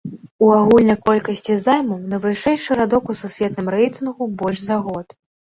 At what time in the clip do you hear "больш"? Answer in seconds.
4.41-4.59